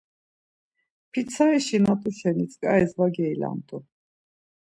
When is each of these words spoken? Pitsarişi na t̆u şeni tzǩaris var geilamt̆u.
Pitsarişi 1.11 1.77
na 1.83 1.93
t̆u 2.01 2.09
şeni 2.17 2.45
tzǩaris 2.49 2.93
var 2.99 3.09
geilamt̆u. 3.15 3.77